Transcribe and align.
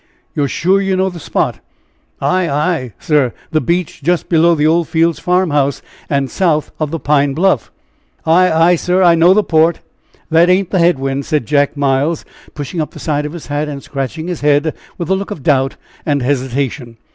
"You 0.33 0.45
are 0.45 0.47
sure 0.47 0.81
you 0.81 0.95
know 0.97 1.11
the 1.11 1.19
spot?" 1.19 1.59
"Ay, 2.19 2.49
ay? 2.49 2.93
sir 2.97 3.33
the 3.51 3.61
beach 3.61 4.01
just 4.01 4.29
below 4.29 4.55
the 4.55 4.65
Old 4.65 4.87
Fields 4.87 5.19
farmhouse." 5.19 5.83
"And 6.09 6.31
south 6.31 6.71
of 6.79 6.89
the 6.89 6.97
Pine 6.97 7.35
Bluff." 7.35 7.71
"Ay, 8.25 8.49
ay, 8.51 8.75
sir. 8.77 9.03
I 9.03 9.13
know 9.13 9.35
the 9.35 9.43
port 9.43 9.81
that 10.31 10.49
ain't 10.49 10.71
the 10.71 10.79
head 10.79 10.97
wind!" 10.97 11.27
said 11.27 11.45
Jack 11.45 11.77
Miles, 11.77 12.25
pushing 12.55 12.81
up 12.81 12.89
the 12.89 12.99
side 12.99 13.27
of 13.27 13.33
his 13.33 13.45
hat, 13.45 13.69
and 13.69 13.83
scratching 13.83 14.27
his 14.27 14.41
head 14.41 14.73
with 14.97 15.09
a 15.11 15.15
look 15.15 15.29
of 15.29 15.43
doubt 15.43 15.75
and 16.03 16.23
hesitation. 16.23 16.97